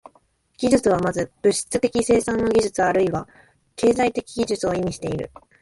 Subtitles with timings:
[0.57, 3.29] 技術は先ず物質的生産の技術あるいは
[3.75, 5.29] 経済的技術を意味している。